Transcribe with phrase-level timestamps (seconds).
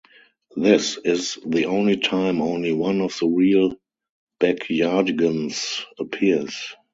[0.55, 3.75] This is the only time only one of the real
[4.39, 6.73] Backyardigans appears.